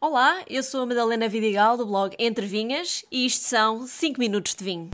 Olá, 0.00 0.44
eu 0.48 0.62
sou 0.62 0.82
a 0.82 0.86
Madalena 0.86 1.28
Vidigal 1.28 1.76
do 1.76 1.84
blog 1.84 2.14
Entre 2.20 2.46
Vinhas 2.46 3.04
e 3.10 3.26
isto 3.26 3.42
são 3.42 3.84
5 3.84 4.20
minutos 4.20 4.54
de 4.54 4.62
vinho. 4.62 4.90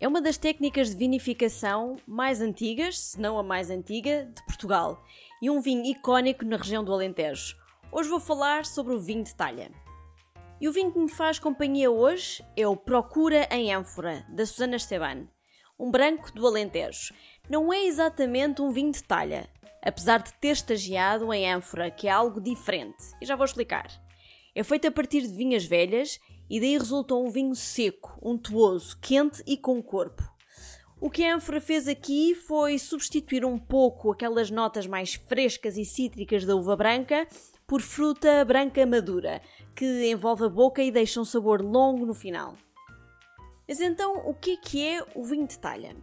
É 0.00 0.08
uma 0.08 0.20
das 0.20 0.36
técnicas 0.36 0.90
de 0.90 0.96
vinificação 0.96 1.98
mais 2.04 2.40
antigas, 2.40 2.98
se 2.98 3.20
não 3.20 3.38
a 3.38 3.44
mais 3.44 3.70
antiga, 3.70 4.28
de 4.34 4.44
Portugal 4.44 5.00
e 5.40 5.48
um 5.48 5.60
vinho 5.60 5.84
icónico 5.84 6.44
na 6.44 6.56
região 6.56 6.82
do 6.82 6.92
Alentejo. 6.92 7.54
Hoje 7.92 8.08
vou 8.08 8.18
falar 8.18 8.66
sobre 8.66 8.92
o 8.92 8.98
vinho 8.98 9.22
de 9.22 9.36
talha. 9.36 9.70
E 10.60 10.68
o 10.68 10.72
vinho 10.72 10.92
que 10.92 10.98
me 10.98 11.08
faz 11.08 11.38
companhia 11.38 11.90
hoje 11.90 12.44
é 12.54 12.68
o 12.68 12.76
Procura 12.76 13.48
em 13.50 13.72
ânfora, 13.72 14.26
da 14.28 14.44
Susana 14.44 14.76
Esteban. 14.76 15.26
Um 15.78 15.90
branco 15.90 16.30
do 16.32 16.46
Alentejo. 16.46 17.14
Não 17.48 17.72
é 17.72 17.86
exatamente 17.86 18.60
um 18.60 18.70
vinho 18.70 18.92
de 18.92 19.02
talha, 19.02 19.48
apesar 19.82 20.22
de 20.22 20.34
ter 20.34 20.48
estagiado 20.50 21.32
em 21.32 21.50
ânfora, 21.50 21.90
que 21.90 22.08
é 22.08 22.10
algo 22.10 22.42
diferente. 22.42 23.02
E 23.22 23.24
já 23.24 23.36
vou 23.36 23.46
explicar. 23.46 23.88
É 24.54 24.62
feito 24.62 24.86
a 24.86 24.90
partir 24.90 25.22
de 25.22 25.34
vinhas 25.34 25.64
velhas 25.64 26.20
e 26.50 26.60
daí 26.60 26.76
resulta 26.76 27.14
um 27.14 27.30
vinho 27.30 27.54
seco, 27.54 28.18
untuoso, 28.22 28.98
quente 29.00 29.42
e 29.46 29.56
com 29.56 29.82
corpo. 29.82 30.22
O 31.00 31.08
que 31.08 31.24
a 31.24 31.34
ânfora 31.34 31.62
fez 31.62 31.88
aqui 31.88 32.34
foi 32.34 32.78
substituir 32.78 33.46
um 33.46 33.58
pouco 33.58 34.12
aquelas 34.12 34.50
notas 34.50 34.86
mais 34.86 35.14
frescas 35.14 35.78
e 35.78 35.86
cítricas 35.86 36.44
da 36.44 36.54
uva 36.54 36.76
branca 36.76 37.26
por 37.70 37.82
fruta 37.82 38.44
branca 38.44 38.84
madura, 38.84 39.40
que 39.76 40.10
envolve 40.10 40.46
a 40.46 40.48
boca 40.48 40.82
e 40.82 40.90
deixa 40.90 41.20
um 41.20 41.24
sabor 41.24 41.62
longo 41.62 42.04
no 42.04 42.12
final. 42.12 42.56
Mas 43.68 43.80
então, 43.80 44.26
o 44.26 44.34
que 44.34 44.54
é 44.54 44.56
que 44.56 44.88
é 44.88 45.06
o 45.14 45.22
vinho 45.22 45.46
de 45.46 45.56
talha? 45.56 45.94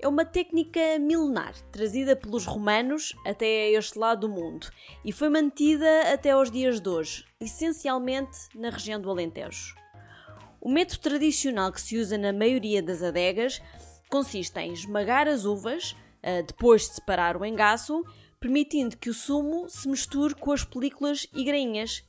É 0.00 0.08
uma 0.08 0.24
técnica 0.24 0.98
milenar, 0.98 1.54
trazida 1.70 2.16
pelos 2.16 2.44
romanos 2.44 3.14
até 3.24 3.70
este 3.70 3.96
lado 3.96 4.26
do 4.26 4.34
mundo 4.34 4.68
e 5.04 5.12
foi 5.12 5.28
mantida 5.28 6.12
até 6.12 6.32
aos 6.32 6.50
dias 6.50 6.80
de 6.80 6.88
hoje, 6.88 7.24
essencialmente 7.40 8.36
na 8.52 8.70
região 8.70 9.00
do 9.00 9.08
Alentejo. 9.08 9.76
O 10.60 10.68
método 10.68 11.02
tradicional 11.02 11.70
que 11.70 11.80
se 11.80 11.96
usa 11.96 12.18
na 12.18 12.32
maioria 12.32 12.82
das 12.82 13.00
adegas 13.00 13.62
consiste 14.10 14.58
em 14.58 14.72
esmagar 14.72 15.28
as 15.28 15.44
uvas, 15.44 15.94
eh, 16.20 16.42
depois 16.42 16.88
de 16.88 16.96
separar 16.96 17.36
o 17.36 17.44
engaço, 17.44 18.02
permitindo 18.46 18.96
que 18.96 19.10
o 19.10 19.14
sumo 19.14 19.68
se 19.68 19.88
misture 19.88 20.32
com 20.32 20.52
as 20.52 20.64
películas 20.64 21.26
e 21.34 21.42
grainhas. 21.42 22.04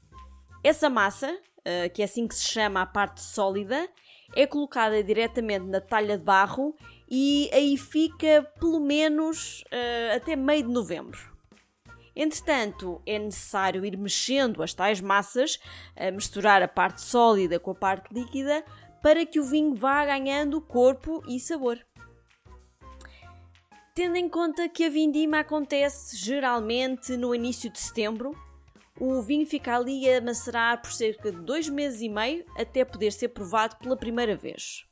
Essa 0.63 0.87
massa, 0.87 1.35
eh, 1.65 1.89
que 1.89 2.03
é 2.03 2.05
assim 2.05 2.27
que 2.27 2.35
se 2.35 2.47
chama 2.47 2.79
a 2.79 2.85
parte 2.85 3.23
sólida, 3.23 3.89
é 4.35 4.45
colocada 4.45 5.03
diretamente 5.03 5.65
na 5.65 5.81
talha 5.81 6.15
de 6.15 6.23
barro 6.23 6.75
e 7.09 7.49
aí 7.51 7.75
fica 7.75 8.43
pelo 8.59 8.79
menos 8.79 9.61
uh, 9.61 10.15
até 10.15 10.35
meio 10.35 10.61
de 10.61 10.69
novembro. 10.69 11.17
Entretanto, 12.15 13.01
é 13.03 13.17
necessário 13.17 13.83
ir 13.83 13.97
mexendo 13.97 14.61
as 14.61 14.75
tais 14.75 15.01
massas, 15.01 15.59
a 15.95 16.11
misturar 16.11 16.61
a 16.61 16.67
parte 16.67 17.01
sólida 17.01 17.59
com 17.59 17.71
a 17.71 17.75
parte 17.75 18.13
líquida, 18.13 18.63
para 19.01 19.25
que 19.25 19.39
o 19.39 19.43
vinho 19.43 19.73
vá 19.73 20.05
ganhando 20.05 20.61
corpo 20.61 21.23
e 21.27 21.39
sabor. 21.39 21.79
Tendo 23.97 24.15
em 24.15 24.29
conta 24.29 24.69
que 24.69 24.83
a 24.83 24.91
vindima 24.91 25.39
acontece 25.39 26.15
geralmente 26.15 27.17
no 27.17 27.33
início 27.33 27.67
de 27.67 27.79
setembro, 27.79 28.31
o 28.99 29.23
vinho 29.23 29.43
fica 29.43 29.75
ali 29.75 30.07
a 30.07 30.21
macerar 30.21 30.79
por 30.83 30.91
cerca 30.91 31.31
de 31.31 31.41
dois 31.41 31.67
meses 31.67 32.01
e 32.01 32.07
meio 32.07 32.45
até 32.55 32.85
poder 32.85 33.11
ser 33.11 33.29
provado 33.29 33.75
pela 33.77 33.97
primeira 33.97 34.35
vez. 34.35 34.85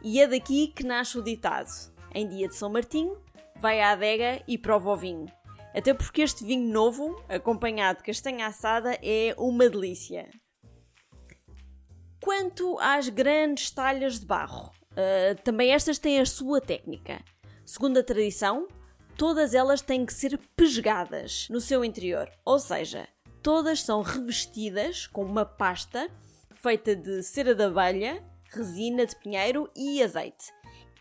E 0.00 0.20
é 0.20 0.28
daqui 0.28 0.68
que 0.68 0.86
nasce 0.86 1.18
o 1.18 1.24
ditado: 1.24 1.68
em 2.14 2.28
dia 2.28 2.46
de 2.46 2.54
São 2.54 2.70
Martinho, 2.70 3.20
vai 3.56 3.80
à 3.80 3.90
adega 3.90 4.40
e 4.46 4.56
prova 4.56 4.92
o 4.92 4.96
vinho. 4.96 5.26
Até 5.74 5.92
porque 5.92 6.22
este 6.22 6.44
vinho 6.44 6.72
novo, 6.72 7.20
acompanhado 7.28 7.98
de 7.98 8.04
castanha 8.04 8.46
assada, 8.46 8.96
é 9.02 9.34
uma 9.36 9.68
delícia. 9.68 10.30
Quanto 12.22 12.78
às 12.78 13.08
grandes 13.08 13.72
talhas 13.72 14.20
de 14.20 14.26
barro, 14.26 14.70
uh, 14.92 15.34
também 15.42 15.72
estas 15.72 15.98
têm 15.98 16.20
a 16.20 16.24
sua 16.24 16.60
técnica. 16.60 17.24
Segundo 17.66 17.98
a 17.98 18.02
tradição, 18.02 18.68
todas 19.18 19.52
elas 19.52 19.82
têm 19.82 20.06
que 20.06 20.14
ser 20.14 20.38
pesgadas 20.56 21.48
no 21.50 21.60
seu 21.60 21.84
interior, 21.84 22.30
ou 22.44 22.60
seja, 22.60 23.08
todas 23.42 23.82
são 23.82 24.02
revestidas 24.02 25.08
com 25.08 25.24
uma 25.24 25.44
pasta 25.44 26.08
feita 26.54 26.94
de 26.94 27.24
cera 27.24 27.56
de 27.56 27.64
abelha, 27.64 28.22
resina 28.54 29.04
de 29.04 29.16
pinheiro 29.16 29.68
e 29.74 30.00
azeite. 30.00 30.52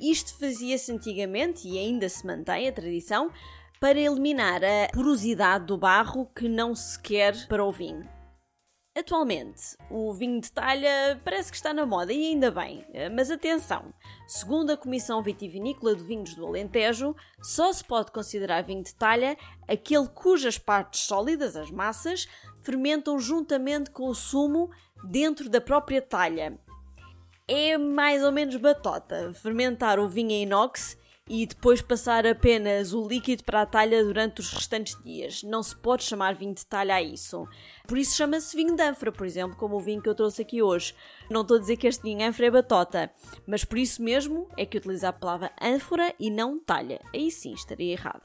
Isto 0.01 0.39
fazia-se 0.39 0.91
antigamente 0.91 1.67
e 1.67 1.77
ainda 1.77 2.09
se 2.09 2.25
mantém 2.25 2.67
a 2.67 2.71
tradição 2.71 3.31
para 3.79 3.99
eliminar 3.99 4.63
a 4.63 4.91
porosidade 4.91 5.67
do 5.67 5.77
barro 5.77 6.25
que 6.35 6.49
não 6.49 6.73
se 6.73 6.99
quer 6.99 7.47
para 7.47 7.63
o 7.63 7.71
vinho. 7.71 8.14
Atualmente, 8.97 9.75
o 9.89 10.13
vinho 10.13 10.39
de 10.39 10.49
talha 10.49 11.19
parece 11.21 11.51
que 11.51 11.57
está 11.57 11.73
na 11.73 11.85
moda 11.85 12.13
e 12.13 12.27
ainda 12.27 12.49
bem, 12.49 12.85
mas 13.13 13.29
atenção, 13.29 13.93
segundo 14.25 14.71
a 14.71 14.77
Comissão 14.77 15.21
Vitivinícola 15.21 15.93
de 15.93 16.01
Vinhos 16.01 16.33
do 16.33 16.45
Alentejo, 16.45 17.13
só 17.43 17.73
se 17.73 17.83
pode 17.83 18.13
considerar 18.13 18.63
vinho 18.63 18.81
de 18.81 18.95
talha 18.95 19.35
aquele 19.67 20.07
cujas 20.07 20.57
partes 20.57 21.01
sólidas, 21.01 21.57
as 21.57 21.69
massas, 21.69 22.25
fermentam 22.61 23.19
juntamente 23.19 23.89
com 23.89 24.07
o 24.07 24.15
sumo 24.15 24.71
dentro 25.03 25.49
da 25.49 25.59
própria 25.59 26.01
talha. 26.01 26.57
É 27.49 27.77
mais 27.77 28.23
ou 28.23 28.31
menos 28.31 28.55
batota 28.55 29.33
fermentar 29.33 29.99
o 29.99 30.07
vinho 30.07 30.31
em 30.31 30.43
inox 30.43 30.97
e 31.27 31.45
depois 31.47 31.81
passar 31.81 32.25
apenas 32.27 32.93
o 32.93 33.07
líquido 33.07 33.43
para 33.43 33.63
a 33.63 33.65
talha 33.65 34.03
durante 34.03 34.41
os 34.41 34.51
restantes 34.51 34.95
dias. 35.03 35.41
Não 35.41 35.63
se 35.63 35.75
pode 35.75 36.03
chamar 36.03 36.35
vinho 36.35 36.53
de 36.53 36.65
talha 36.65 36.95
a 36.95 37.01
isso. 37.01 37.47
Por 37.87 37.97
isso 37.97 38.15
chama-se 38.15 38.55
vinho 38.55 38.75
de 38.75 38.83
ânfora, 38.83 39.11
por 39.11 39.25
exemplo, 39.25 39.57
como 39.57 39.75
o 39.75 39.79
vinho 39.79 40.01
que 40.01 40.09
eu 40.09 40.13
trouxe 40.13 40.43
aqui 40.43 40.61
hoje. 40.61 40.93
Não 41.29 41.41
estou 41.41 41.57
a 41.57 41.59
dizer 41.59 41.77
que 41.77 41.87
este 41.87 42.03
vinho 42.03 42.27
ânfora 42.27 42.47
é 42.47 42.51
batota, 42.51 43.11
mas 43.47 43.65
por 43.65 43.79
isso 43.79 44.03
mesmo 44.03 44.47
é 44.55 44.65
que 44.65 44.77
utilizo 44.77 45.07
a 45.07 45.13
palavra 45.13 45.51
ânfora 45.59 46.13
e 46.19 46.29
não 46.29 46.59
talha. 46.59 47.01
Aí 47.11 47.31
sim 47.31 47.53
estaria 47.53 47.93
errado. 47.93 48.23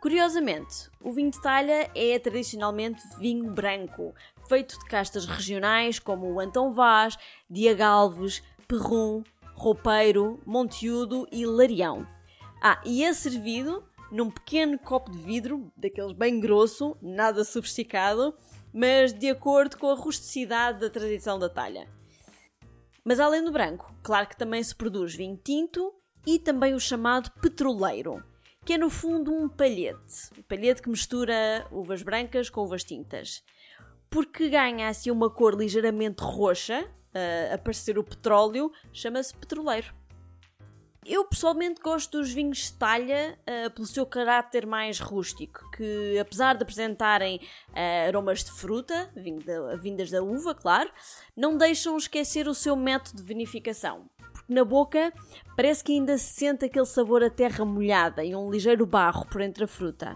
Curiosamente, 0.00 0.90
o 1.00 1.12
vinho 1.12 1.30
de 1.30 1.40
talha 1.40 1.90
é 1.94 2.18
tradicionalmente 2.18 3.02
vinho 3.18 3.50
branco, 3.50 4.14
feito 4.48 4.78
de 4.78 4.84
castas 4.86 5.26
regionais 5.26 5.98
como 5.98 6.32
o 6.32 6.40
Antão 6.40 6.72
Vaz, 6.72 7.16
Diagalves, 7.50 8.42
Perrum, 8.68 9.24
roupeiro, 9.58 10.40
monteúdo 10.46 11.26
e 11.32 11.44
larião. 11.44 12.06
Ah, 12.62 12.80
e 12.84 13.02
é 13.04 13.12
servido 13.12 13.84
num 14.10 14.30
pequeno 14.30 14.78
copo 14.78 15.10
de 15.10 15.18
vidro, 15.18 15.70
daqueles 15.76 16.12
bem 16.12 16.40
grosso, 16.40 16.96
nada 17.02 17.44
sofisticado, 17.44 18.34
mas 18.72 19.12
de 19.12 19.28
acordo 19.28 19.76
com 19.76 19.90
a 19.90 19.94
rusticidade 19.94 20.80
da 20.80 20.88
tradição 20.88 21.38
da 21.38 21.48
talha. 21.48 21.88
Mas 23.04 23.18
além 23.18 23.42
do 23.44 23.50
branco, 23.50 23.92
claro 24.02 24.28
que 24.28 24.36
também 24.36 24.62
se 24.62 24.74
produz 24.74 25.14
vinho 25.14 25.38
tinto 25.42 25.92
e 26.26 26.38
também 26.38 26.74
o 26.74 26.80
chamado 26.80 27.30
petroleiro, 27.40 28.22
que 28.64 28.74
é 28.74 28.78
no 28.78 28.88
fundo 28.88 29.34
um 29.34 29.48
palhete, 29.48 30.30
um 30.38 30.42
palhete 30.42 30.82
que 30.82 30.90
mistura 30.90 31.66
uvas 31.70 32.02
brancas 32.02 32.48
com 32.48 32.62
uvas 32.62 32.84
tintas. 32.84 33.42
Porque 34.08 34.48
ganha 34.48 34.88
assim 34.88 35.10
uma 35.10 35.28
cor 35.28 35.54
ligeiramente 35.54 36.22
roxa, 36.22 36.88
uh, 37.18 37.54
aparecer 37.54 37.98
o 37.98 38.04
petróleo, 38.04 38.72
chama-se 38.92 39.34
petroleiro. 39.34 39.94
Eu 41.06 41.24
pessoalmente 41.24 41.80
gosto 41.80 42.18
dos 42.18 42.30
vinhos 42.30 42.58
de 42.58 42.72
talha 42.74 43.38
uh, 43.40 43.70
pelo 43.70 43.86
seu 43.86 44.04
caráter 44.04 44.66
mais 44.66 45.00
rústico, 45.00 45.70
que 45.70 46.18
apesar 46.18 46.54
de 46.54 46.62
apresentarem 46.62 47.40
uh, 47.70 48.08
aromas 48.08 48.44
de 48.44 48.52
fruta, 48.52 49.10
vindas 49.80 50.10
da 50.10 50.22
uva, 50.22 50.54
claro, 50.54 50.90
não 51.34 51.56
deixam 51.56 51.96
esquecer 51.96 52.46
o 52.46 52.54
seu 52.54 52.76
método 52.76 53.22
de 53.22 53.22
vinificação. 53.22 54.04
Porque 54.34 54.52
na 54.52 54.64
boca 54.64 55.12
parece 55.56 55.82
que 55.82 55.92
ainda 55.92 56.18
se 56.18 56.34
sente 56.34 56.66
aquele 56.66 56.84
sabor 56.84 57.24
a 57.24 57.30
terra 57.30 57.64
molhada 57.64 58.22
e 58.22 58.36
um 58.36 58.50
ligeiro 58.50 58.84
barro 58.84 59.26
por 59.30 59.40
entre 59.40 59.64
a 59.64 59.68
fruta. 59.68 60.14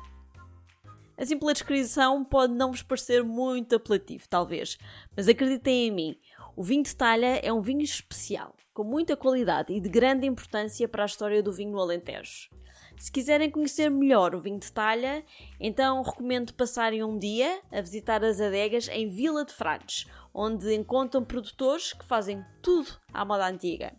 Assim, 1.17 1.39
pela 1.39 1.53
descrição, 1.53 2.25
pode 2.25 2.53
não 2.53 2.71
vos 2.71 2.83
parecer 2.83 3.23
muito 3.23 3.77
apelativo, 3.77 4.29
talvez, 4.29 4.77
mas 5.17 5.29
acreditem 5.29 5.87
em 5.87 5.91
mim, 5.91 6.19
o 6.55 6.63
vinho 6.63 6.83
de 6.83 6.95
talha 6.95 7.41
é 7.43 7.53
um 7.53 7.63
vinho 7.63 7.83
especial, 7.83 8.55
com 8.75 8.85
muita 8.85 9.17
qualidade 9.17 9.73
e 9.73 9.81
de 9.81 9.89
grande 9.89 10.27
importância 10.27 10.87
para 10.87 11.03
a 11.03 11.07
história 11.07 11.43
do 11.43 11.53
vinho 11.53 11.73
no 11.73 11.81
Alentejo. 11.81 12.51
Se 12.99 13.11
quiserem 13.11 13.51
conhecer 13.51 13.91
melhor 13.91 14.35
o 14.35 14.41
vinho 14.41 14.59
de 14.59 14.71
talha, 14.71 15.25
então 15.59 16.03
recomendo 16.03 16.53
passarem 16.53 17.03
um 17.03 17.19
dia 17.19 17.61
a 17.73 17.81
visitar 17.81 18.23
as 18.23 18.41
adegas 18.41 18.87
em 18.89 19.09
Vila 19.09 19.45
de 19.45 19.53
Frades, 19.53 20.07
onde 20.33 20.75
encontram 20.75 21.25
produtores 21.25 21.93
que 21.95 22.05
fazem 22.05 22.45
tudo 22.61 22.91
à 23.13 23.25
moda 23.25 23.49
antiga. 23.49 23.95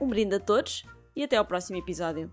Um 0.00 0.06
brinde 0.06 0.36
a 0.36 0.40
todos 0.40 0.84
e 1.14 1.22
até 1.22 1.36
ao 1.36 1.44
próximo 1.44 1.76
episódio. 1.76 2.32